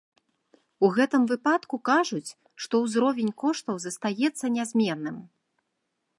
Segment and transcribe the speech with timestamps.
[0.87, 2.29] У гэтым выпадку кажуць,
[2.65, 5.17] што ўзровень коштаў застаецца нязменным.